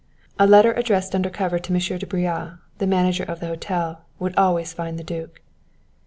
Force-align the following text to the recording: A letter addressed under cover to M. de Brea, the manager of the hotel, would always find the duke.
A 0.39 0.47
letter 0.47 0.73
addressed 0.73 1.13
under 1.13 1.29
cover 1.29 1.59
to 1.59 1.71
M. 1.71 1.99
de 1.99 2.07
Brea, 2.07 2.53
the 2.79 2.87
manager 2.87 3.21
of 3.23 3.39
the 3.39 3.45
hotel, 3.45 4.01
would 4.17 4.33
always 4.35 4.73
find 4.73 4.97
the 4.97 5.03
duke. 5.03 5.41